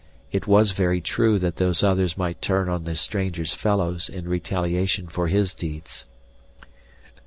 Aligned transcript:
It 0.31 0.47
was 0.47 0.71
very 0.71 0.99
true 0.99 1.37
that 1.37 1.57
Those 1.57 1.83
Others 1.83 2.17
might 2.17 2.41
turn 2.41 2.69
on 2.69 2.85
the 2.85 2.95
stranger's 2.95 3.53
fellows 3.53 4.09
in 4.09 4.27
retaliation 4.27 5.07
for 5.07 5.27
his 5.27 5.53
deeds. 5.53 6.07